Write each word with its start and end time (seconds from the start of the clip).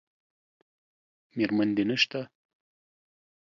میرمن 1.35 1.69
دې 1.75 1.83
نشته؟ 1.91 2.19